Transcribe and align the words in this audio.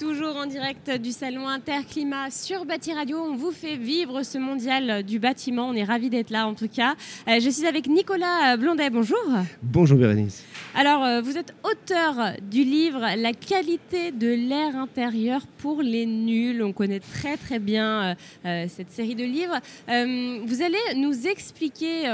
Toujours 0.00 0.34
en 0.36 0.46
direct 0.46 0.90
du 0.92 1.12
salon 1.12 1.46
Interclimat 1.46 2.30
sur 2.30 2.64
Bâti 2.64 2.94
Radio, 2.94 3.18
on 3.18 3.36
vous 3.36 3.50
fait 3.50 3.76
vivre 3.76 4.22
ce 4.22 4.38
mondial 4.38 5.02
du 5.02 5.18
bâtiment. 5.18 5.68
On 5.68 5.74
est 5.74 5.84
ravis 5.84 6.08
d'être 6.08 6.30
là 6.30 6.46
en 6.46 6.54
tout 6.54 6.68
cas. 6.68 6.94
Euh, 7.28 7.38
je 7.38 7.50
suis 7.50 7.66
avec 7.66 7.86
Nicolas 7.86 8.56
Blondet. 8.56 8.88
Bonjour. 8.88 9.18
Bonjour 9.62 9.98
Bérénice. 9.98 10.42
Alors, 10.74 11.04
euh, 11.04 11.20
vous 11.20 11.36
êtes 11.36 11.54
auteur 11.64 12.32
du 12.50 12.64
livre 12.64 13.00
La 13.18 13.34
qualité 13.34 14.10
de 14.10 14.28
l'air 14.28 14.74
intérieur 14.74 15.42
pour 15.58 15.82
les 15.82 16.06
nuls. 16.06 16.62
On 16.62 16.72
connaît 16.72 17.00
très 17.00 17.36
très 17.36 17.58
bien 17.58 18.16
euh, 18.46 18.64
cette 18.68 18.92
série 18.92 19.14
de 19.14 19.24
livres. 19.24 19.60
vous 19.86 20.62
allez 20.62 20.96
nous 20.96 21.26
expliquer 21.26 22.04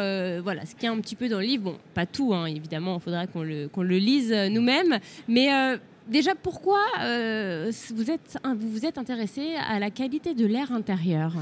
voilà, 0.43 0.67
ce 0.67 0.75
qu'il 0.75 0.85
y 0.85 0.87
a 0.89 0.93
un 0.93 1.01
petit 1.01 1.15
peu 1.15 1.29
dans 1.29 1.39
le 1.39 1.47
livre. 1.47 1.63
Bon, 1.63 1.77
pas 1.95 2.07
tout, 2.07 2.35
hein, 2.35 2.47
évidemment, 2.47 2.97
il 2.97 3.03
faudra 3.03 3.29
qu'on 3.29 3.45
le, 3.45 3.69
qu'on 3.69 3.83
le 3.83 3.99
lise 3.99 4.33
nous-mêmes. 4.33 4.99
Mais 5.29 5.79
déjà, 6.09 6.35
pourquoi 6.35 6.81
euh, 7.03 7.71
vous, 7.95 8.11
êtes, 8.11 8.39
vous 8.59 8.85
êtes 8.87 8.99
intéressé 8.99 9.55
à 9.57 9.79
la 9.79 9.91
qualité 9.91 10.35
de 10.35 10.47
l'air 10.47 10.73
intérieur? 10.73 11.35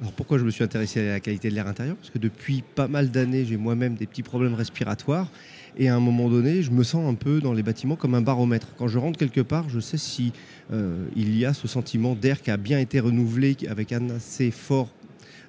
Alors 0.00 0.12
pourquoi 0.12 0.38
je 0.38 0.44
me 0.44 0.50
suis 0.50 0.64
intéressé 0.64 1.00
à 1.00 1.12
la 1.12 1.20
qualité 1.20 1.48
de 1.50 1.54
l'air 1.54 1.68
intérieur? 1.68 1.96
Parce 1.96 2.10
que 2.10 2.18
depuis 2.18 2.62
pas 2.74 2.88
mal 2.88 3.10
d'années, 3.10 3.44
j'ai 3.44 3.56
moi-même 3.56 3.94
des 3.94 4.06
petits 4.06 4.24
problèmes 4.24 4.54
respiratoires. 4.54 5.30
Et 5.76 5.88
à 5.88 5.94
un 5.94 6.00
moment 6.00 6.28
donné, 6.28 6.62
je 6.62 6.70
me 6.70 6.82
sens 6.82 7.08
un 7.08 7.14
peu 7.14 7.40
dans 7.40 7.52
les 7.52 7.62
bâtiments 7.62 7.96
comme 7.96 8.14
un 8.14 8.20
baromètre. 8.20 8.68
Quand 8.76 8.88
je 8.88 8.98
rentre 8.98 9.18
quelque 9.18 9.40
part, 9.40 9.68
je 9.68 9.80
sais 9.80 9.98
si 9.98 10.32
euh, 10.72 11.06
il 11.16 11.36
y 11.36 11.44
a 11.44 11.54
ce 11.54 11.68
sentiment 11.68 12.14
d'air 12.14 12.42
qui 12.42 12.50
a 12.50 12.56
bien 12.56 12.78
été 12.78 13.00
renouvelé 13.00 13.56
avec 13.68 13.92
un 13.92 14.10
assez 14.10 14.50
fort 14.50 14.88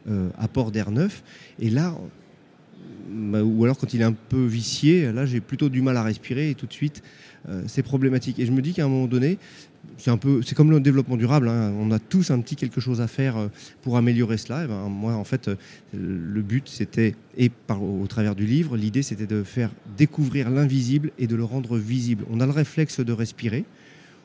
euh, 0.09 0.30
apport 0.38 0.72
d'air 0.72 0.92
neuf. 0.92 1.23
Et 1.59 1.70
là, 1.70 1.95
bah, 3.08 3.44
ou 3.44 3.64
alors 3.64 3.78
quand 3.78 3.94
il 3.94 4.02
est 4.02 4.06
un 4.06 4.14
peu 4.14 4.45
vicié, 4.45 5.11
là 5.11 5.25
j'ai 5.25 5.42
plutôt 5.42 5.70
du 5.70 5.81
mal 5.81 5.98
à 5.98 6.03
respirer 6.03 6.50
et 6.50 6.56
tout 6.56 6.67
de 6.67 6.73
suite 6.73 7.03
euh, 7.50 7.64
c'est 7.67 7.84
problématique. 7.84 8.39
Et 8.39 8.45
je 8.45 8.52
me 8.52 8.61
dis 8.61 8.73
qu'à 8.73 8.86
un 8.86 8.88
moment 8.88 9.08
donné, 9.08 9.38
c'est 9.98 10.09
un 10.09 10.17
peu, 10.17 10.42
c'est 10.42 10.56
comme 10.56 10.72
le 10.72 10.80
développement 10.80 11.17
durable. 11.17 11.48
Hein. 11.48 11.73
on 11.78 11.92
a 11.92 12.00
tous 12.00 12.31
un 12.31 12.39
petit 12.39 12.56
quelque 12.56 12.81
chose 12.81 13.02
à 13.02 13.08
faire 13.08 13.38
euh, 13.38 13.48
pour 13.81 13.98
améliorer 13.98 14.38
cela. 14.38 14.67
Ben, 14.67 14.89
moi, 14.89 15.14
en 15.14 15.23
fait, 15.23 15.48
euh, 15.48 15.56
le 15.94 16.42
but, 16.42 16.67
c'était 16.67 17.16
et 17.38 17.52
au 17.70 18.08
travers 18.08 18.36
du 18.36 18.45
livre, 18.45 18.78
l'idée, 18.78 19.03
c'était 19.03 19.28
de 19.28 19.44
faire 19.44 19.70
découvrir 19.98 20.50
l'invisible 20.50 21.11
et 21.20 21.28
de 21.28 21.36
le 21.36 21.44
rendre 21.44 21.78
visible. 21.78 22.26
On 22.31 22.39
a 22.39 22.45
le 22.45 22.52
réflexe 22.52 23.00
de 23.00 23.14
respirer. 23.14 23.66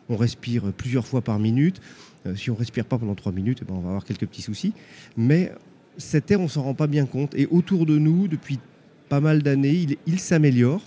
On 0.08 0.16
respire 0.16 0.72
plusieurs 0.76 1.06
fois 1.06 1.20
par 1.20 1.38
minute. 1.38 1.80
si 2.34 2.50
on 2.50 2.54
respire 2.54 2.84
pas 2.84 2.98
pendant 2.98 3.14
trois 3.14 3.32
minutes, 3.32 3.60
eh 3.62 3.64
ben, 3.64 3.74
on 3.74 3.80
va 3.80 3.88
avoir 3.88 4.04
quelques 4.04 4.26
petits 4.26 4.42
soucis. 4.42 4.72
Mais 5.16 5.52
cet 5.98 6.30
air, 6.30 6.40
on 6.40 6.48
s'en 6.48 6.62
rend 6.62 6.74
pas 6.74 6.88
bien 6.88 7.06
compte. 7.06 7.34
Et 7.36 7.46
autour 7.50 7.86
de 7.86 7.96
nous, 7.96 8.26
depuis 8.26 8.58
pas 9.10 9.20
mal 9.20 9.42
d'années, 9.42 9.86
il 10.06 10.20
s'améliore. 10.20 10.80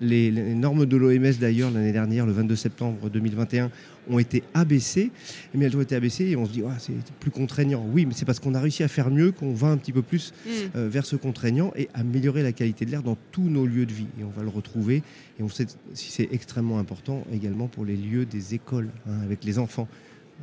Les, 0.00 0.30
normes 0.30 0.86
de 0.86 0.96
l'OMS, 0.96 1.32
d'ailleurs, 1.40 1.70
l'année 1.70 1.92
dernière, 1.92 2.24
le 2.24 2.32
22 2.32 2.54
septembre 2.54 3.10
2021, 3.10 3.70
ont 4.08 4.18
été 4.18 4.44
abaissées. 4.54 5.10
Mais 5.54 5.64
elles 5.64 5.76
ont 5.76 5.80
été 5.80 5.96
abaissées 5.96 6.26
et 6.26 6.36
on 6.36 6.46
se 6.46 6.52
dit, 6.52 6.62
c'est 6.78 6.92
plus 7.18 7.32
contraignant. 7.32 7.84
Oui, 7.92 8.06
mais 8.06 8.14
c'est 8.14 8.26
parce 8.26 8.38
qu'on 8.38 8.54
a 8.54 8.60
réussi 8.60 8.84
à 8.84 8.88
faire 8.88 9.10
mieux 9.10 9.32
qu'on 9.32 9.54
va 9.54 9.68
un 9.68 9.76
petit 9.76 9.92
peu 9.92 10.02
plus 10.02 10.32
mm. 10.44 10.50
euh, 10.76 10.88
vers 10.88 11.04
ce 11.04 11.16
contraignant 11.16 11.72
et 11.74 11.88
améliorer 11.94 12.44
la 12.44 12.52
qualité 12.52 12.84
de 12.84 12.92
l'air 12.92 13.02
dans 13.02 13.16
tous 13.32 13.48
nos 13.48 13.66
lieux 13.66 13.86
de 13.86 13.92
vie. 13.92 14.06
Et 14.20 14.24
on 14.24 14.30
va 14.30 14.42
le 14.42 14.50
retrouver. 14.50 15.02
Et 15.40 15.42
on 15.42 15.48
sait 15.48 15.66
si 15.94 16.12
c'est 16.12 16.28
extrêmement 16.30 16.78
important 16.78 17.24
également 17.32 17.66
pour 17.66 17.84
les 17.84 17.96
lieux 17.96 18.24
des 18.24 18.54
écoles, 18.54 18.90
hein, 19.08 19.18
avec 19.24 19.42
les 19.44 19.58
enfants. 19.58 19.88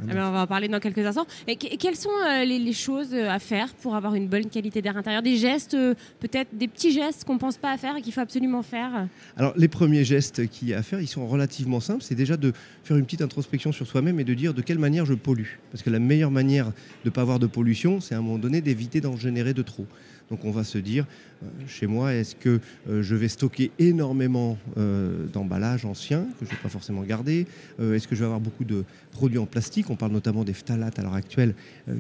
Ah 0.02 0.14
ben, 0.14 0.28
on 0.28 0.32
va 0.32 0.42
en 0.42 0.48
parler 0.48 0.68
dans 0.68 0.80
quelques 0.80 1.06
instants. 1.06 1.28
Et 1.48 1.56
quelles 1.56 1.96
sont 1.96 2.10
euh, 2.28 2.46
les, 2.46 2.74
choses 2.74 3.14
euh, 3.14 3.30
à 3.30 3.40
faire 3.40 3.74
pour 3.76 3.96
avoir 3.96 4.16
une 4.16 4.28
bonne 4.28 4.50
qualité 4.50 4.82
d'air 4.82 4.98
intérieur? 4.98 5.22
Des 5.22 5.38
gestes, 5.38 5.76
euh, 5.76 5.94
peut-être 6.20 6.50
des 6.54 6.68
petits 6.68 6.92
gestes 6.92 7.24
qu'on 7.26 7.36
ne 7.36 7.40
pense 7.40 7.58
pas 7.58 7.72
à 7.72 7.78
faire 7.78 7.96
et 7.96 8.02
qu'il 8.02 8.12
faut 8.12 8.22
absolument 8.22 8.64
faire? 8.64 9.08
Alors, 9.38 9.54
les 9.56 9.68
premiers 9.68 10.04
gestes 10.04 10.48
qu'il 10.48 10.70
y 10.70 10.74
a 10.74 10.80
à 10.80 10.84
faire, 10.84 11.00
ils 11.00 11.08
sont 11.08 11.28
relativement 11.28 11.80
simples. 11.80 12.04
C'est 12.04 12.16
déjà 12.16 12.38
de 12.38 12.54
faire 12.84 12.98
une 12.98 13.06
petite 13.06 13.22
introspection 13.22 13.72
sur 13.72 13.88
soi-même 13.88 14.20
et 14.20 14.24
de 14.24 14.34
dire 14.34 14.54
de 14.54 14.62
quelle 14.62 14.80
manière 14.80 15.06
je 15.06 15.14
pollue. 15.14 15.60
Parce 15.72 15.84
que 15.84 15.90
la 15.90 16.00
meilleure 16.00 16.32
manière 16.32 16.68
de 16.68 16.72
ne 17.06 17.10
pas 17.12 17.22
avoir 17.22 17.40
de 17.40 17.48
pollution, 17.48 18.02
c'est 18.02 18.16
à 18.16 18.18
un 18.18 18.22
moment 18.22 18.40
donné 18.40 18.62
d'éviter 18.62 19.00
d'en 19.00 19.16
générer 19.16 19.54
de 19.54 19.62
trop. 19.62 19.86
Donc 20.30 20.46
on 20.46 20.52
va 20.52 20.64
se 20.64 20.78
dire, 20.78 21.06
euh, 21.44 21.48
chez 21.68 21.88
moi, 21.88 22.14
est-ce 22.14 22.36
que 22.36 22.60
euh, 22.90 23.02
je 23.04 23.16
vais 23.16 23.28
stocker 23.28 23.72
énormément 23.80 24.58
euh, 24.78 25.28
d'emballages 25.28 25.86
anciens 25.86 26.24
que 26.40 26.46
je 26.46 26.46
ne 26.46 26.50
vais 26.56 26.62
pas 26.62 26.70
forcément 26.70 27.02
garder 27.04 27.46
Est-ce 27.80 28.08
que 28.08 28.16
je 28.16 28.22
vais 28.22 28.26
avoir 28.26 28.40
beaucoup 28.40 28.64
de 28.64 28.84
produits 29.12 29.38
en 29.38 29.46
plastique? 29.46 29.90
On 29.90 29.96
parle 29.96 30.12
notamment 30.12 30.44
des 30.44 30.54
phtalates 30.54 31.00
à 31.00 31.04
l'heure 31.04 31.14
actuelle 31.14 31.56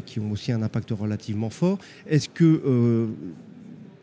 qui 0.06 0.20
ont 0.20 0.32
aussi 0.32 0.52
un 0.52 0.62
impact 0.62 0.92
relativement 0.92 1.50
fort. 1.50 1.80
Est-ce 2.08 2.30
que 2.30 3.10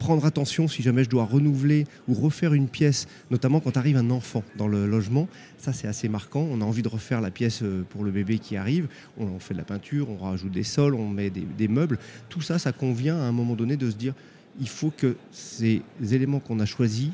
prendre 0.00 0.24
attention 0.24 0.66
si 0.66 0.82
jamais 0.82 1.04
je 1.04 1.10
dois 1.10 1.24
renouveler 1.24 1.86
ou 2.08 2.14
refaire 2.14 2.54
une 2.54 2.68
pièce, 2.68 3.06
notamment 3.30 3.60
quand 3.60 3.76
arrive 3.76 3.98
un 3.98 4.10
enfant 4.10 4.42
dans 4.56 4.66
le 4.66 4.86
logement. 4.86 5.28
Ça, 5.58 5.72
c'est 5.72 5.86
assez 5.86 6.08
marquant. 6.08 6.48
On 6.50 6.62
a 6.62 6.64
envie 6.64 6.82
de 6.82 6.88
refaire 6.88 7.20
la 7.20 7.30
pièce 7.30 7.60
euh, 7.62 7.84
pour 7.90 8.02
le 8.02 8.10
bébé 8.10 8.38
qui 8.38 8.56
arrive. 8.56 8.88
On 9.18 9.38
fait 9.38 9.52
de 9.54 9.58
la 9.58 9.64
peinture, 9.64 10.08
on 10.10 10.16
rajoute 10.16 10.50
des 10.50 10.64
sols, 10.64 10.94
on 10.94 11.06
met 11.06 11.30
des, 11.30 11.68
meubles. 11.68 11.98
Tout 12.30 12.40
ça, 12.40 12.58
ça 12.58 12.72
convient 12.72 13.16
à 13.16 13.22
un 13.24 13.32
moment 13.32 13.54
donné 13.54 13.76
de 13.76 13.90
se 13.90 13.94
dire 13.94 14.14
il 14.58 14.68
faut 14.68 14.90
que 14.90 15.16
ces 15.30 15.82
éléments 16.00 16.40
qu'on 16.40 16.58
a 16.58 16.66
choisis 16.66 17.10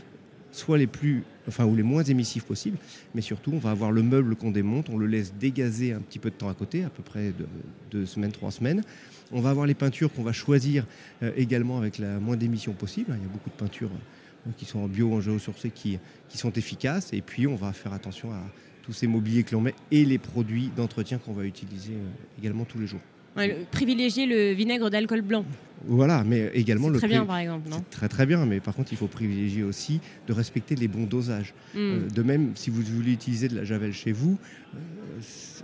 soient 0.56 0.78
les 0.78 0.86
plus, 0.86 1.22
enfin, 1.48 1.64
ou 1.64 1.74
les 1.74 1.82
moins 1.82 2.02
émissifs 2.02 2.44
possibles, 2.44 2.78
mais 3.14 3.20
surtout, 3.20 3.52
on 3.52 3.58
va 3.58 3.70
avoir 3.70 3.92
le 3.92 4.02
meuble 4.02 4.36
qu'on 4.36 4.50
démonte, 4.50 4.88
on 4.90 4.98
le 4.98 5.06
laisse 5.06 5.34
dégazer 5.34 5.92
un 5.92 6.00
petit 6.00 6.18
peu 6.18 6.30
de 6.30 6.34
temps 6.34 6.48
à 6.48 6.54
côté, 6.54 6.84
à 6.84 6.90
peu 6.90 7.02
près 7.02 7.32
deux 7.90 8.06
semaines, 8.06 8.32
trois 8.32 8.50
semaines. 8.50 8.82
On 9.32 9.40
va 9.40 9.50
avoir 9.50 9.66
les 9.66 9.74
peintures 9.74 10.12
qu'on 10.12 10.22
va 10.22 10.32
choisir 10.32 10.86
euh, 11.22 11.32
également 11.36 11.78
avec 11.78 11.98
la 11.98 12.20
moins 12.20 12.36
d'émissions 12.36 12.72
possible. 12.72 13.16
Il 13.18 13.22
y 13.22 13.26
a 13.26 13.32
beaucoup 13.32 13.50
de 13.50 13.56
peintures 13.56 13.90
euh, 13.90 14.50
qui 14.56 14.64
sont 14.64 14.78
en 14.78 14.88
bio, 14.88 15.12
en 15.12 15.20
géosourcé, 15.20 15.70
qui, 15.70 15.98
qui 16.28 16.38
sont 16.38 16.52
efficaces. 16.52 17.12
Et 17.12 17.22
puis, 17.22 17.46
on 17.46 17.56
va 17.56 17.72
faire 17.72 17.92
attention 17.92 18.32
à 18.32 18.40
tous 18.82 18.92
ces 18.92 19.08
mobiliers 19.08 19.42
que 19.42 19.52
l'on 19.52 19.60
met 19.60 19.74
et 19.90 20.04
les 20.04 20.18
produits 20.18 20.70
d'entretien 20.76 21.18
qu'on 21.18 21.32
va 21.32 21.44
utiliser 21.44 21.94
euh, 21.94 22.38
également 22.38 22.64
tous 22.64 22.78
les 22.78 22.86
jours. 22.86 23.00
Privilégier 23.70 24.26
le 24.26 24.52
vinaigre 24.52 24.90
d'alcool 24.90 25.22
blanc. 25.22 25.44
Voilà, 25.88 26.24
mais 26.24 26.50
également 26.54 26.88
le 26.88 26.98
très 26.98 27.08
bien 27.08 27.24
par 27.24 27.38
exemple, 27.38 27.68
non 27.68 27.84
Très 27.90 28.08
très 28.08 28.26
bien, 28.26 28.44
mais 28.44 28.60
par 28.60 28.74
contre 28.74 28.92
il 28.92 28.98
faut 28.98 29.06
privilégier 29.06 29.62
aussi 29.62 30.00
de 30.26 30.32
respecter 30.32 30.74
les 30.74 30.88
bons 30.88 31.04
dosages. 31.04 31.54
Hmm. 31.74 32.08
de 32.12 32.22
même, 32.22 32.52
si 32.54 32.70
vous 32.70 32.82
voulez 32.82 33.12
utiliser 33.12 33.48
de 33.48 33.56
la 33.56 33.64
javel 33.64 33.92
chez 33.92 34.12
vous, 34.12 34.38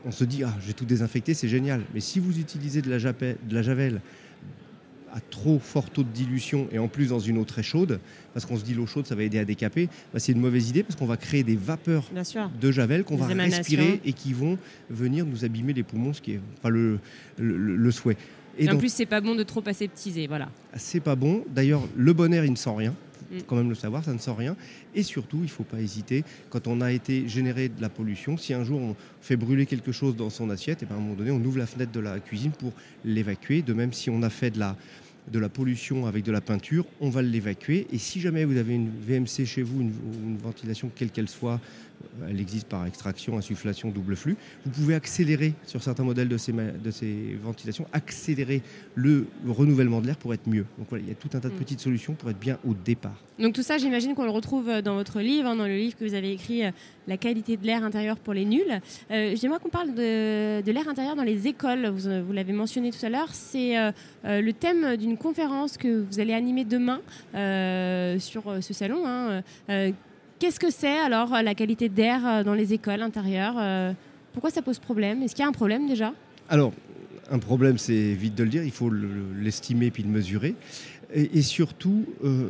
on 0.04 0.12
se 0.12 0.24
dit 0.24 0.44
ah 0.44 0.54
j'ai 0.64 0.74
tout 0.74 0.84
désinfecté, 0.84 1.34
c'est 1.34 1.48
génial. 1.48 1.82
Mais 1.94 2.00
si 2.00 2.20
vous 2.20 2.38
utilisez 2.38 2.82
de 2.82 2.90
la, 2.90 2.98
de 2.98 3.54
la 3.54 3.62
javel 3.62 4.00
à 5.12 5.20
trop 5.20 5.58
fort 5.58 5.90
taux 5.90 6.02
de 6.02 6.08
dilution 6.08 6.68
et 6.72 6.78
en 6.78 6.88
plus 6.88 7.08
dans 7.08 7.18
une 7.18 7.38
eau 7.38 7.44
très 7.44 7.62
chaude, 7.62 8.00
parce 8.32 8.46
qu'on 8.46 8.56
se 8.56 8.64
dit 8.64 8.74
l'eau 8.74 8.86
chaude 8.86 9.06
ça 9.06 9.14
va 9.14 9.22
aider 9.22 9.38
à 9.38 9.44
décaper, 9.44 9.88
bah, 10.12 10.18
c'est 10.18 10.32
une 10.32 10.40
mauvaise 10.40 10.70
idée 10.70 10.82
parce 10.82 10.96
qu'on 10.96 11.06
va 11.06 11.16
créer 11.16 11.42
des 11.42 11.56
vapeurs 11.56 12.04
de 12.60 12.72
javel 12.72 13.04
qu'on 13.04 13.16
va 13.16 13.26
respirer 13.26 14.00
et 14.04 14.12
qui 14.12 14.32
vont 14.32 14.58
venir 14.90 15.26
nous 15.26 15.44
abîmer 15.44 15.72
les 15.72 15.82
poumons, 15.82 16.12
ce 16.12 16.20
qui 16.20 16.32
n'est 16.32 16.40
pas 16.62 16.70
le, 16.70 16.98
le, 17.38 17.90
souhait. 17.90 18.16
Et, 18.58 18.68
en 18.70 18.76
plus, 18.76 18.92
c'est 18.92 19.06
pas 19.06 19.20
bon 19.20 19.34
de 19.34 19.42
trop 19.42 19.62
aseptiser, 19.66 20.26
voilà. 20.26 20.48
C'est 20.76 21.00
pas 21.00 21.16
bon. 21.16 21.44
D'ailleurs, 21.54 21.82
le 21.96 22.12
bon 22.12 22.32
air, 22.32 22.44
il 22.44 22.52
ne 22.52 22.56
sent 22.56 22.72
rien. 22.76 22.94
Mm. 23.32 23.38
quand 23.46 23.56
même 23.56 23.68
le 23.68 23.74
savoir, 23.74 24.04
ça 24.04 24.12
ne 24.12 24.18
sent 24.18 24.34
rien. 24.36 24.56
Et 24.94 25.02
surtout, 25.02 25.38
il 25.38 25.44
ne 25.44 25.48
faut 25.48 25.64
pas 25.64 25.80
hésiter, 25.80 26.24
quand 26.50 26.66
on 26.66 26.80
a 26.80 26.92
été 26.92 27.28
généré 27.28 27.68
de 27.68 27.80
la 27.80 27.88
pollution, 27.88 28.36
si 28.36 28.54
un 28.54 28.64
jour 28.64 28.80
on 28.80 28.96
fait 29.20 29.36
brûler 29.36 29.66
quelque 29.66 29.92
chose 29.92 30.16
dans 30.16 30.30
son 30.30 30.50
assiette, 30.50 30.82
et 30.82 30.86
ben, 30.86 30.94
à 30.94 30.98
un 30.98 31.00
moment 31.00 31.14
donné, 31.14 31.30
on 31.30 31.42
ouvre 31.42 31.58
la 31.58 31.66
fenêtre 31.66 31.92
de 31.92 32.00
la 32.00 32.20
cuisine 32.20 32.52
pour 32.52 32.72
l'évacuer. 33.04 33.62
De 33.62 33.72
même, 33.72 33.92
si 33.92 34.10
on 34.10 34.22
a 34.22 34.30
fait 34.30 34.50
de 34.50 34.58
la, 34.58 34.76
de 35.30 35.38
la 35.38 35.48
pollution 35.48 36.06
avec 36.06 36.24
de 36.24 36.32
la 36.32 36.40
peinture, 36.40 36.84
on 37.00 37.10
va 37.10 37.22
l'évacuer. 37.22 37.86
Et 37.92 37.98
si 37.98 38.20
jamais 38.20 38.44
vous 38.44 38.56
avez 38.56 38.74
une 38.74 38.90
VMC 38.90 39.46
chez 39.46 39.62
vous, 39.62 39.80
une 39.80 40.36
ventilation 40.38 40.90
quelle 40.94 41.10
qu'elle 41.10 41.28
soit, 41.28 41.60
elle 42.28 42.40
existe 42.40 42.68
par 42.68 42.86
extraction, 42.86 43.36
insufflation, 43.36 43.90
double 43.90 44.16
flux. 44.16 44.36
Vous 44.64 44.70
pouvez 44.70 44.94
accélérer 44.94 45.54
sur 45.66 45.82
certains 45.82 46.04
modèles 46.04 46.28
de 46.28 46.36
ces, 46.36 46.52
de 46.52 46.90
ces 46.90 47.38
ventilations, 47.42 47.86
accélérer 47.92 48.62
le, 48.94 49.26
renouvellement 49.46 50.00
de 50.00 50.06
l'air 50.06 50.16
pour 50.16 50.34
être 50.34 50.48
mieux. 50.48 50.66
Donc 50.78 50.88
voilà, 50.88 51.04
il 51.04 51.08
y 51.08 51.12
a 51.12 51.14
tout 51.14 51.30
un 51.34 51.40
tas 51.40 51.48
de 51.48 51.54
mm. 51.54 51.58
petites 51.58 51.80
solutions 51.80 52.14
pour 52.14 52.30
être 52.30 52.38
bien 52.38 52.58
au 52.66 52.74
départ. 52.74 53.16
Donc 53.38 53.54
tout 53.54 53.62
ça, 53.62 53.78
j'imagine 53.78 54.14
qu'on 54.14 54.24
le 54.24 54.30
retrouve 54.30 54.68
euh, 54.68 54.82
dans 54.82 54.94
votre 54.94 55.20
livre, 55.20 55.48
hein, 55.48 55.56
dans 55.56 55.66
le 55.66 55.76
livre 55.76 55.96
que 55.98 56.04
vous 56.04 56.14
avez 56.14 56.32
écrit, 56.32 56.64
euh, 56.64 56.70
La 57.08 57.16
qualité 57.16 57.56
de 57.56 57.66
l'air 57.66 57.82
intérieur 57.82 58.18
pour 58.18 58.34
les 58.34 58.44
nuls. 58.44 58.80
Euh, 59.10 59.34
j'aimerais 59.36 59.58
qu'on 59.58 59.68
parle 59.68 59.94
de, 59.94 60.70
l'air 60.70 60.88
intérieur 60.88 61.16
dans 61.16 61.22
les 61.22 61.48
écoles. 61.48 61.86
Vous, 61.86 62.24
vous 62.24 62.32
l'avez 62.32 62.52
mentionné 62.52 62.90
tout 62.90 63.04
à 63.04 63.08
l'heure. 63.08 63.28
C'est 63.32 63.74
le 64.24 64.50
thème 64.52 64.96
d'une 64.96 65.16
conférence 65.16 65.76
que 65.76 66.02
vous 66.02 66.20
allez 66.20 66.32
animer 66.32 66.64
demain 66.64 67.00
sur 68.18 68.42
ce 68.60 68.72
salon. 68.72 69.02
Hein. 69.06 69.42
Qu'est-ce 70.42 70.58
que 70.58 70.72
c'est 70.72 70.98
alors 70.98 71.32
euh, 71.32 71.42
la 71.42 71.54
qualité 71.54 71.88
d'air 71.88 72.26
euh, 72.26 72.42
dans 72.42 72.54
les 72.54 72.72
écoles 72.72 73.00
intérieures 73.02 73.54
euh, 73.58 73.92
Pourquoi 74.32 74.50
ça 74.50 74.60
pose 74.60 74.80
problème? 74.80 75.22
Est-ce 75.22 75.36
qu'il 75.36 75.44
y 75.44 75.46
a 75.46 75.48
un 75.48 75.52
problème 75.52 75.86
déjà? 75.86 76.12
Alors, 76.48 76.72
un 77.30 77.38
problème, 77.38 77.78
c'est 77.78 78.12
vite 78.14 78.34
de 78.34 78.42
le 78.42 78.48
dire, 78.50 78.64
il 78.64 78.72
faut 78.72 78.90
l'estimer 78.90 79.92
puis 79.92 80.02
le 80.02 80.08
mesurer. 80.08 80.56
Et, 81.14 81.38
et 81.38 81.42
surtout, 81.42 82.06
euh, 82.24 82.48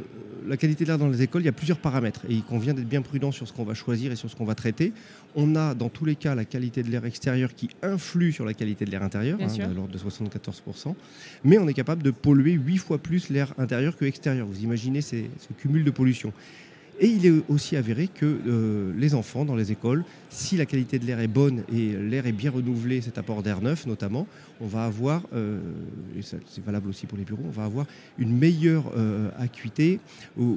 la 0.48 0.56
qualité 0.56 0.84
de 0.84 0.88
l'air 0.88 0.96
dans 0.96 1.08
les 1.08 1.20
écoles, 1.20 1.42
il 1.42 1.44
y 1.44 1.50
a 1.50 1.52
plusieurs 1.52 1.76
paramètres 1.76 2.22
et 2.30 2.32
il 2.32 2.42
convient 2.42 2.72
d'être 2.72 2.88
bien 2.88 3.02
prudent 3.02 3.30
sur 3.30 3.46
ce 3.46 3.52
qu'on 3.52 3.64
va 3.64 3.74
choisir 3.74 4.10
et 4.10 4.16
sur 4.16 4.30
ce 4.30 4.36
qu'on 4.36 4.46
va 4.46 4.54
traiter. 4.54 4.94
On 5.34 5.54
a 5.54 5.74
dans 5.74 5.90
tous 5.90 6.06
les 6.06 6.16
cas 6.16 6.34
la 6.34 6.46
qualité 6.46 6.82
de 6.82 6.88
l'air 6.90 7.04
extérieur 7.04 7.54
qui 7.54 7.68
influe 7.82 8.32
sur 8.32 8.46
la 8.46 8.54
qualité 8.54 8.86
de 8.86 8.90
l'air 8.90 9.02
intérieur, 9.02 9.38
hein, 9.38 9.68
de 9.68 9.74
l'ordre 9.74 9.92
de 9.92 9.98
74%, 9.98 10.94
mais 11.44 11.58
on 11.58 11.68
est 11.68 11.74
capable 11.74 12.02
de 12.02 12.10
polluer 12.10 12.52
8 12.52 12.78
fois 12.78 12.96
plus 12.96 13.28
l'air 13.28 13.52
intérieur 13.58 13.98
que 13.98 14.06
extérieur. 14.06 14.46
Vous 14.46 14.62
imaginez 14.62 15.02
ces- 15.02 15.28
ce 15.46 15.52
cumul 15.52 15.84
de 15.84 15.90
pollution. 15.90 16.32
Et 17.00 17.06
il 17.06 17.26
est 17.26 17.42
aussi 17.48 17.76
avéré 17.76 18.06
que 18.06 18.26
euh, 18.46 18.92
les 18.96 19.14
enfants 19.14 19.44
dans 19.44 19.56
les 19.56 19.72
écoles, 19.72 20.04
si 20.28 20.56
la 20.56 20.66
qualité 20.66 20.98
de 20.98 21.06
l'air 21.06 21.20
est 21.20 21.28
bonne 21.28 21.62
et 21.72 21.92
l'air 21.96 22.26
est 22.26 22.32
bien 22.32 22.50
renouvelé, 22.50 23.00
cet 23.00 23.18
apport 23.18 23.42
d'air 23.42 23.62
neuf 23.62 23.86
notamment, 23.86 24.26
on 24.60 24.66
va 24.66 24.84
avoir, 24.84 25.22
euh, 25.32 25.58
et 26.16 26.22
c'est 26.22 26.64
valable 26.64 26.88
aussi 26.88 27.06
pour 27.06 27.16
les 27.16 27.24
bureaux, 27.24 27.42
on 27.46 27.50
va 27.50 27.64
avoir 27.64 27.86
une 28.18 28.36
meilleure 28.36 28.92
euh, 28.96 29.30
acuité 29.38 30.00
ou, 30.38 30.54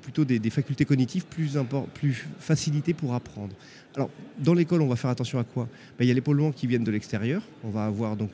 plutôt 0.00 0.24
des, 0.24 0.50
facultés 0.50 0.84
cognitives 0.84 1.26
plus, 1.26 1.56
impor- 1.56 1.86
plus 1.92 2.26
facilitées 2.38 2.94
pour 2.94 3.12
apprendre. 3.12 3.54
Alors, 3.96 4.10
dans 4.38 4.54
l'école, 4.54 4.80
on 4.80 4.88
va 4.88 4.96
faire 4.96 5.10
attention 5.10 5.38
à 5.38 5.44
quoi? 5.44 5.68
Ben, 5.98 6.04
Il 6.04 6.08
y 6.08 6.10
a 6.10 6.14
les 6.14 6.22
polluants 6.22 6.52
qui 6.52 6.66
viennent 6.66 6.84
de 6.84 6.90
l'extérieur. 6.90 7.42
On 7.62 7.68
va 7.68 7.84
avoir 7.84 8.16
donc 8.16 8.30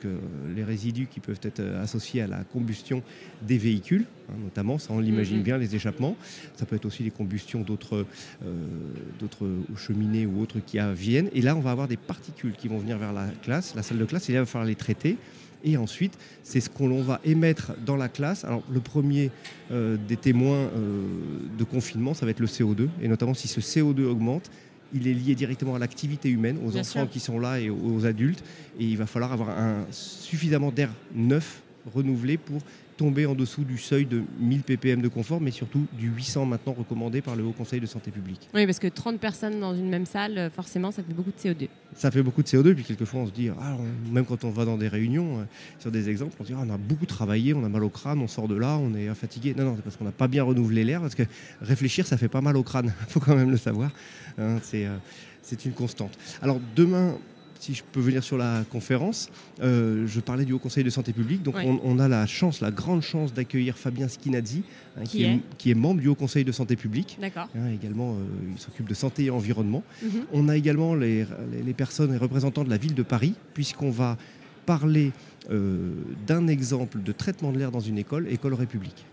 les 0.55 0.63
résidus 0.63 1.07
qui 1.07 1.19
peuvent 1.19 1.39
être 1.43 1.61
associés 1.81 2.21
à 2.21 2.27
la 2.27 2.45
combustion 2.45 3.03
des 3.45 3.57
véhicules, 3.57 4.05
hein, 4.29 4.37
notamment, 4.43 4.77
ça 4.77 4.93
on 4.93 4.99
l'imagine 4.99 5.41
bien, 5.41 5.57
les 5.57 5.75
échappements. 5.75 6.15
Ça 6.55 6.65
peut 6.65 6.75
être 6.75 6.85
aussi 6.85 7.03
les 7.03 7.11
combustions 7.11 7.61
d'autres 7.61 8.05
euh, 8.45 9.59
cheminées 9.75 10.25
ou 10.25 10.41
autres 10.41 10.59
qui 10.59 10.77
viennent. 10.95 11.29
Et 11.33 11.41
là, 11.41 11.55
on 11.55 11.61
va 11.61 11.71
avoir 11.71 11.87
des 11.87 11.97
particules 11.97 12.53
qui 12.53 12.67
vont 12.67 12.77
venir 12.77 12.97
vers 12.97 13.13
la 13.13 13.27
classe, 13.43 13.75
la 13.75 13.83
salle 13.83 13.97
de 13.97 14.05
classe, 14.05 14.29
et 14.29 14.33
là, 14.33 14.39
il 14.39 14.41
va 14.41 14.45
falloir 14.45 14.67
les 14.67 14.75
traiter. 14.75 15.17
Et 15.63 15.77
ensuite, 15.77 16.17
c'est 16.43 16.61
ce 16.61 16.69
qu'on 16.69 17.01
va 17.01 17.19
émettre 17.25 17.73
dans 17.85 17.97
la 17.97 18.07
classe. 18.07 18.45
Alors, 18.45 18.63
le 18.71 18.79
premier 18.79 19.29
euh, 19.71 19.97
des 20.07 20.15
témoins 20.15 20.55
euh, 20.57 21.05
de 21.57 21.63
confinement, 21.63 22.13
ça 22.13 22.25
va 22.25 22.31
être 22.31 22.39
le 22.39 22.47
CO2. 22.47 22.87
Et 23.01 23.07
notamment, 23.07 23.33
si 23.33 23.47
ce 23.47 23.59
CO2 23.59 24.03
augmente, 24.03 24.49
il 24.93 25.07
est 25.07 25.13
lié 25.13 25.35
directement 25.35 25.75
à 25.75 25.79
l'activité 25.79 26.29
humaine, 26.29 26.57
aux 26.65 26.71
Bien 26.71 26.81
enfants 26.81 27.01
sûr. 27.01 27.09
qui 27.09 27.19
sont 27.19 27.39
là 27.39 27.59
et 27.59 27.69
aux, 27.69 27.77
aux 27.77 28.05
adultes. 28.05 28.43
Et 28.79 28.85
il 28.85 28.97
va 28.97 29.05
falloir 29.05 29.33
avoir 29.33 29.49
un, 29.49 29.85
suffisamment 29.91 30.71
d'air 30.71 30.89
neuf, 31.13 31.61
renouvelé, 31.93 32.37
pour 32.37 32.61
tomber 32.99 33.25
en 33.25 33.33
dessous 33.33 33.63
du 33.63 33.77
seuil 33.77 34.05
de 34.05 34.23
1000 34.41 34.61
ppm 34.63 35.01
de 35.01 35.07
confort, 35.07 35.39
mais 35.39 35.51
surtout 35.51 35.85
du 35.97 36.09
800 36.09 36.45
maintenant 36.45 36.73
recommandé 36.73 37.21
par 37.21 37.37
le 37.37 37.45
Haut 37.45 37.53
Conseil 37.53 37.79
de 37.79 37.85
santé 37.85 38.11
publique. 38.11 38.49
Oui, 38.53 38.65
parce 38.65 38.77
que 38.77 38.87
30 38.87 39.21
personnes 39.21 39.57
dans 39.61 39.73
une 39.73 39.89
même 39.89 40.05
salle, 40.05 40.37
euh, 40.37 40.49
forcément, 40.49 40.91
ça 40.91 41.01
fait 41.01 41.13
beaucoup 41.13 41.31
de 41.31 41.37
CO2. 41.49 41.69
Ça 41.95 42.11
fait 42.11 42.21
beaucoup 42.21 42.43
de 42.43 42.47
CO2, 42.49 42.75
puis 42.75 42.83
quelquefois 42.83 43.21
on 43.21 43.27
se 43.27 43.31
dit, 43.31 43.47
ah, 43.57 43.77
on- 43.79 44.11
même 44.13 44.25
quand 44.25 44.43
on 44.43 44.49
va 44.49 44.65
dans 44.65 44.75
des 44.77 44.89
réunions, 44.89 45.39
euh, 45.39 45.43
sur 45.79 45.91
des 45.91 46.09
exemples, 46.09 46.35
on 46.41 46.43
se 46.43 46.49
dit, 46.49 46.55
ah, 46.59 46.63
on 46.67 46.69
a 46.73 46.77
beaucoup 46.77 47.05
travaillé, 47.05 47.53
on 47.53 47.63
a 47.63 47.69
mal 47.69 47.85
au 47.85 47.89
crâne, 47.89 48.19
on 48.19 48.27
sort 48.27 48.49
de 48.49 48.55
là, 48.55 48.77
on 48.77 48.93
est 48.93 49.07
fatigué. 49.15 49.53
Non, 49.57 49.63
non, 49.63 49.73
c'est 49.77 49.81
parce 49.81 49.95
qu'on 49.95 50.03
n'a 50.03 50.11
pas 50.11 50.27
bien 50.27 50.43
renouvelé 50.43 50.83
l'air, 50.83 50.99
parce 50.99 51.15
que 51.15 51.23
réfléchir, 51.61 52.05
ça 52.05 52.17
fait 52.17 52.27
pas 52.27 52.41
mal 52.41 52.57
au 52.57 52.63
crâne, 52.63 52.93
il 53.07 53.07
faut 53.13 53.21
quand 53.21 53.35
même 53.37 53.49
le 53.49 53.57
savoir. 53.57 53.91
Hein, 54.37 54.57
c'est, 54.61 54.85
euh, 54.85 54.97
c'est 55.41 55.63
une 55.63 55.71
constante. 55.71 56.17
Alors 56.41 56.59
demain, 56.75 57.15
si 57.59 57.73
je 57.75 57.83
peux 57.83 57.99
venir 57.99 58.23
sur 58.23 58.37
la 58.37 58.63
conférence, 58.71 59.29
euh, 59.61 60.07
je 60.07 60.19
parlais 60.21 60.45
du 60.45 60.53
Haut 60.53 60.59
Conseil 60.59 60.83
de 60.85 60.89
santé 60.89 61.11
publique, 61.13 61.43
donc 61.43 61.55
Ouais. 61.55 61.65
on, 61.67 61.79
on 61.83 61.99
a 61.99 62.07
la 62.07 62.25
chance, 62.25 62.61
la 62.61 62.71
grande 62.71 63.01
chance 63.01 63.33
d'accueillir 63.33 63.77
Fabien 63.77 64.07
Skinazzi, 64.07 64.63
hein, 64.97 65.01
Qui 65.03 65.09
qui, 65.17 65.23
est 65.23 65.33
est, 65.35 65.39
qui 65.57 65.71
est 65.71 65.75
membre 65.75 65.99
du 66.01 66.07
Haut 66.07 66.15
Conseil 66.15 66.45
de 66.45 66.51
santé 66.53 66.75
publique. 66.77 67.17
D'accord. 67.21 67.47
Hein, 67.55 67.71
également, 67.73 68.13
euh, 68.13 68.23
il 68.53 68.59
s'occupe 68.59 68.87
de 68.87 68.93
santé 68.93 69.25
et 69.25 69.29
environnement. 69.29 69.83
Mhm. 70.01 70.09
On 70.31 70.47
a 70.49 70.55
également 70.55 70.95
les, 70.95 71.25
les- 71.51 71.63
les 71.65 71.73
personnes, 71.73 72.11
les 72.13 72.17
représentants 72.17 72.63
de 72.63 72.69
la 72.69 72.77
ville 72.77 72.95
de 72.95 73.03
Paris, 73.03 73.33
puisqu'on 73.53 73.91
va 73.91 74.17
parler 74.65 75.11
euh, 75.51 75.91
d'un 76.27 76.47
exemple 76.47 77.01
de 77.01 77.11
traitement 77.11 77.51
de 77.51 77.57
l'air 77.57 77.71
dans 77.71 77.79
une 77.79 77.97
école, 77.97 78.27
école 78.29 78.53
République, 78.53 79.05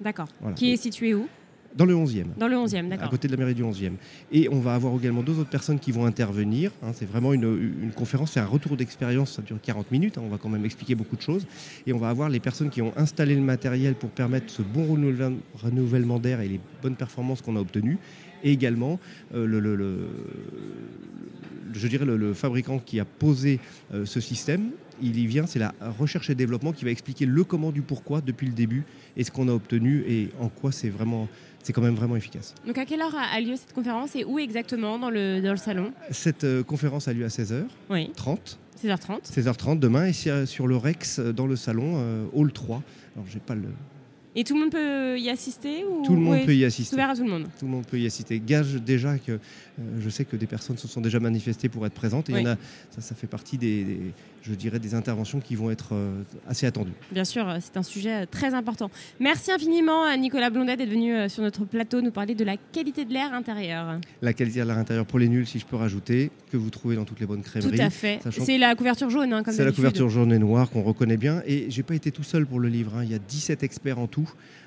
D'accord. 0.00 0.26
Voilà. 0.40 0.56
Qui 0.56 0.72
est 0.72 0.76
situé 0.76 1.14
où? 1.14 1.28
Dans 1.76 1.84
le 1.86 1.94
11e. 1.94 2.24
Dans 2.38 2.48
le 2.48 2.56
11e, 2.56 2.86
À 2.86 2.88
d'accord. 2.90 3.10
côté 3.10 3.28
de 3.28 3.32
la 3.32 3.38
mairie 3.38 3.54
du 3.54 3.62
11e. 3.62 3.92
Et 4.30 4.48
on 4.50 4.60
va 4.60 4.74
avoir 4.74 4.94
également 4.94 5.22
deux 5.22 5.38
autres 5.38 5.48
personnes 5.50 5.78
qui 5.78 5.90
vont 5.92 6.04
intervenir. 6.04 6.70
hein. 6.82 6.92
c'est 6.94 7.06
vraiment 7.08 7.32
une, 7.32 7.44
une 7.82 7.92
conférence, 7.92 8.32
c'est 8.32 8.40
un 8.40 8.46
retour 8.46 8.76
d'expérience, 8.76 9.32
ça 9.32 9.42
dure 9.42 9.58
40 9.62 9.90
minutes. 9.90 10.18
hein. 10.18 10.22
on 10.24 10.28
va 10.28 10.38
quand 10.38 10.48
même 10.50 10.64
expliquer 10.64 10.94
beaucoup 10.94 11.16
de 11.16 11.22
choses. 11.22 11.46
Et 11.86 11.92
on 11.92 11.98
va 11.98 12.08
avoir 12.10 12.28
les 12.28 12.40
personnes 12.40 12.70
qui 12.70 12.82
ont 12.82 12.92
installé 12.96 13.34
le 13.34 13.40
matériel 13.40 13.94
pour 13.94 14.10
permettre 14.10 14.50
ce 14.52 14.62
bon 14.62 14.84
renouvellement, 14.86 15.38
renouvellement 15.62 16.18
d'air 16.18 16.40
et 16.40 16.48
les 16.48 16.60
bonnes 16.82 16.96
performances 16.96 17.40
qu'on 17.42 17.56
a 17.56 17.60
obtenues. 17.60 17.98
Et 18.44 18.50
également, 18.52 18.98
euh, 19.34 19.46
le, 19.46 19.60
le- 19.60 19.76
le- 19.76 20.08
je 21.72 21.88
dirais 21.88 22.04
le, 22.04 22.16
le 22.16 22.34
fabricant 22.34 22.78
qui 22.78 23.00
a 23.00 23.04
posé 23.04 23.60
euh, 23.94 24.04
ce 24.04 24.20
système. 24.20 24.70
Il 25.02 25.18
y 25.18 25.26
vient, 25.26 25.46
c'est 25.46 25.58
la 25.58 25.74
recherche 25.98 26.30
et 26.30 26.34
développement 26.34 26.72
qui 26.72 26.84
va 26.84 26.90
expliquer 26.90 27.26
le 27.26 27.44
comment 27.44 27.72
du 27.72 27.82
pourquoi 27.82 28.20
depuis 28.20 28.46
le 28.46 28.52
début 28.52 28.84
et 29.16 29.24
ce 29.24 29.30
qu'on 29.30 29.48
a 29.48 29.52
obtenu 29.52 30.04
et 30.08 30.28
en 30.40 30.48
quoi 30.48 30.72
c'est 30.72 30.88
vraiment, 30.90 31.28
c'est 31.62 31.72
quand 31.72 31.82
même 31.82 31.94
vraiment 31.94 32.16
efficace. 32.16 32.54
Donc, 32.66 32.78
à 32.78 32.84
quelle 32.84 33.00
heure 33.00 33.14
a 33.14 33.40
lieu 33.40 33.56
cette 33.56 33.72
conférence 33.72 34.14
et 34.16 34.24
où 34.24 34.38
exactement 34.38 34.98
dans 34.98 35.10
le, 35.10 35.40
dans 35.40 35.50
le 35.50 35.56
salon? 35.56 35.92
Cette 36.10 36.44
euh, 36.44 36.62
conférence 36.62 37.08
a 37.08 37.12
lieu 37.12 37.24
à 37.24 37.28
16h30, 37.28 37.64
Oui, 37.90 38.12
16h30. 38.82 39.32
16h30 39.32 39.78
demain, 39.78 40.06
et 40.06 40.12
euh, 40.28 40.46
sur 40.46 40.66
le 40.66 40.76
Rex, 40.76 41.18
euh, 41.18 41.32
dans 41.32 41.46
le 41.46 41.56
salon, 41.56 41.94
euh, 41.96 42.24
Hall 42.32 42.52
3. 42.52 42.82
Alors, 43.16 43.26
j'ai 43.28 43.38
pas 43.38 43.54
le... 43.54 43.68
Et 44.34 44.44
tout 44.44 44.54
le 44.54 44.60
monde 44.60 44.70
peut 44.70 45.18
y 45.18 45.28
assister 45.28 45.84
ou... 45.84 46.02
Tout 46.04 46.14
le 46.14 46.20
monde 46.20 46.44
peut 46.46 46.54
y 46.54 46.64
assister. 46.64 46.94
ouvert 46.96 47.10
à 47.10 47.14
tout 47.14 47.22
le 47.24 47.28
monde. 47.30 47.46
Tout 47.58 47.66
le 47.66 47.70
monde 47.70 47.86
peut 47.86 47.98
y 47.98 48.06
assister. 48.06 48.40
Gage 48.40 48.74
déjà 48.76 49.18
que 49.18 49.32
euh, 49.32 49.38
je 50.00 50.08
sais 50.08 50.24
que 50.24 50.36
des 50.36 50.46
personnes 50.46 50.78
se 50.78 50.88
sont 50.88 51.02
déjà 51.02 51.20
manifestées 51.20 51.68
pour 51.68 51.84
être 51.86 51.92
présentes. 51.92 52.30
Et 52.30 52.32
y 52.32 52.36
en 52.40 52.52
a, 52.52 52.56
ça, 52.90 53.00
ça 53.02 53.14
fait 53.14 53.26
partie 53.26 53.58
des, 53.58 53.84
des- 53.84 53.98
je 54.42 54.54
dirais, 54.54 54.78
des 54.78 54.94
interventions 54.94 55.38
qui 55.40 55.54
vont 55.54 55.70
être 55.70 55.90
euh, 55.92 56.22
assez 56.48 56.64
attendues. 56.66 56.92
Bien 57.12 57.24
sûr, 57.24 57.46
euh, 57.46 57.58
c'est 57.60 57.76
un 57.76 57.82
sujet 57.82 58.24
très 58.26 58.54
important. 58.54 58.90
Merci 59.20 59.52
infiniment 59.52 60.04
à 60.04 60.16
Nicolas 60.16 60.48
Blondet 60.48 60.76
d'être 60.78 60.88
venu 60.90 61.12
euh, 61.14 61.28
sur 61.28 61.42
notre 61.42 61.66
plateau 61.66 62.00
nous 62.00 62.10
parler 62.10 62.34
de 62.34 62.44
la 62.44 62.56
qualité 62.56 63.04
de 63.04 63.12
l'air 63.12 63.34
intérieur. 63.34 64.00
La 64.22 64.32
qualité 64.32 64.60
de 64.60 64.64
l'air 64.64 64.78
intérieur 64.78 65.04
pour 65.04 65.18
les 65.18 65.28
nuls, 65.28 65.46
si 65.46 65.58
je 65.58 65.66
peux 65.66 65.76
rajouter, 65.76 66.30
que 66.50 66.56
vous 66.56 66.70
trouvez 66.70 66.96
dans 66.96 67.04
toutes 67.04 67.20
les 67.20 67.26
bonnes 67.26 67.42
Tout 67.42 67.50
crèmeries. 67.50 67.80
à 67.82 67.90
fait. 67.90 68.18
C'est 68.30 68.56
la 68.56 68.74
couverture 68.74 69.10
jaune, 69.10 69.32
hein, 69.34 69.42
comme 69.42 69.52
C'est 69.52 69.64
la 69.64 69.72
couverture 69.72 70.08
jaune 70.08 70.32
et 70.32 70.38
noire 70.38 70.70
qu'on 70.70 70.82
reconnaît 70.82 71.18
bien. 71.18 71.42
Et 71.46 71.66
j'ai 71.68 71.82
pas 71.82 71.94
été 71.94 72.10
tout 72.10 72.22
seul 72.22 72.46
pour 72.46 72.60
le 72.60 72.68
livre. 72.70 72.96
hein. 72.96 73.04
Il 73.04 73.10
y 73.10 73.14
a 73.14 73.18
17 73.18 73.62
experts 73.62 73.98
en 73.98 74.06
tout 74.06 74.21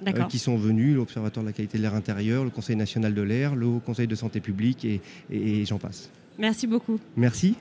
euh, 0.08 0.24
qui 0.26 0.40
sont 0.40 0.58
venus, 0.58 0.96
l'Observatoire 0.96 1.44
de 1.44 1.50
la 1.50 1.54
qualité 1.54 1.78
de 1.78 1.84
l'air 1.84 1.96
intérieur, 1.96 2.44
le 2.44 2.50
Conseil 2.50 2.76
national 2.76 3.14
de 3.14 3.22
l'air, 3.22 3.56
le 3.56 3.66
Haut 3.66 3.80
Conseil 3.80 4.08
de 4.08 4.16
santé 4.16 4.40
publique 4.42 4.86
et, 4.86 5.02
et- 5.32 5.62
et 5.62 5.66
j'en 5.66 5.78
passe. 5.80 6.10
Merci 6.38 6.68
beaucoup. 6.68 7.00
Merci. 7.16 7.56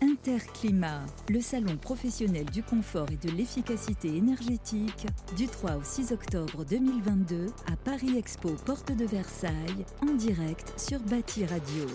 Interclimat, 0.00 1.02
le 1.28 1.40
salon 1.40 1.76
professionnel 1.76 2.44
du 2.46 2.62
confort 2.64 3.06
et 3.12 3.26
de 3.26 3.32
l'efficacité 3.32 4.16
énergétique, 4.16 5.06
du 5.36 5.46
3 5.46 5.76
au 5.76 5.84
6 5.84 6.10
octobre 6.12 6.64
2022 6.68 7.46
à 7.72 7.76
Paris 7.76 8.16
Expo, 8.18 8.50
porte 8.66 8.90
de 8.96 9.04
Versailles, 9.04 9.84
en 10.02 10.14
direct 10.14 10.72
sur 10.76 10.98
Bâti 11.00 11.44
Radio. 11.46 11.86